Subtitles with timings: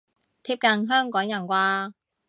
[0.41, 1.93] 貼近香港人啩